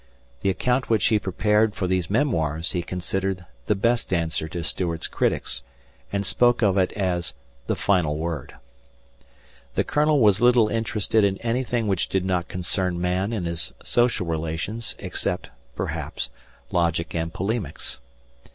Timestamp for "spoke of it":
6.25-6.91